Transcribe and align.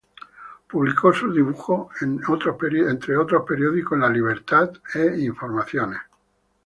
Publicó 0.67 1.13
sus 1.13 1.35
dibujos 1.35 1.85
entre 2.01 3.13
otros 3.17 3.45
periódicos 3.45 3.91
en 3.95 4.01
"La 4.01 4.09
Libertad" 4.09 4.71
e 4.95 5.21
"Informaciones". 5.23 5.99